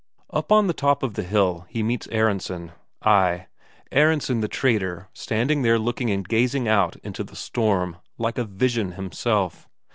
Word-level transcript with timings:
Up 0.31 0.51
on 0.51 0.65
the 0.65 0.73
top 0.73 1.03
of 1.03 1.13
the 1.13 1.21
hill 1.21 1.67
he 1.69 1.83
meets 1.83 2.07
Aronsen. 2.07 2.71
Ay, 3.03 3.45
Aronsen 3.91 4.41
the 4.41 4.47
trader 4.47 5.07
standing 5.13 5.61
there 5.61 5.77
looking 5.77 6.09
and 6.09 6.27
gazing 6.27 6.67
out 6.67 6.95
into 7.03 7.23
the 7.23 7.35
storm, 7.35 7.97
like 8.17 8.39
a 8.39 8.43
vision 8.45 8.93
himself. 8.93 9.69